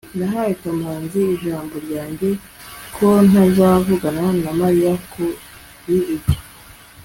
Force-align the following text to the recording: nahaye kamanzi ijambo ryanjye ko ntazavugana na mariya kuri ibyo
nahaye 0.17 0.53
kamanzi 0.63 1.19
ijambo 1.35 1.73
ryanjye 1.85 2.29
ko 2.95 3.07
ntazavugana 3.27 4.25
na 4.43 4.51
mariya 4.59 4.93
kuri 5.11 5.97
ibyo 6.15 6.37